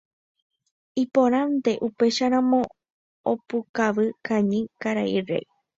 Iporãite 1.03 1.71
upéicharamo 1.87 2.59
opukavy 3.31 4.05
kañy 4.25 4.61
karai 4.81 5.17
Réi. 5.29 5.47